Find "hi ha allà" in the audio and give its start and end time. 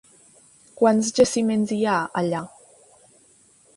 1.77-2.43